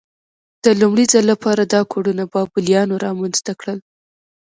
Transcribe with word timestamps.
د 0.63 0.65
لومړي 0.81 1.05
ځل 1.11 1.23
لپاره 1.33 1.61
دا 1.73 1.81
کوډونه 1.91 2.23
بابلیانو 2.33 2.95
رامنځته 3.05 3.51
کړل. 3.59 3.79